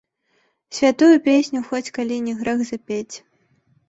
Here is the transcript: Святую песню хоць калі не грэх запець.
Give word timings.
Святую 0.77 1.09
песню 1.27 1.61
хоць 1.69 1.93
калі 1.97 2.17
не 2.29 2.33
грэх 2.39 2.65
запець. 2.71 3.13